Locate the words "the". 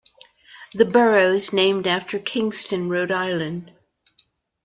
0.73-0.85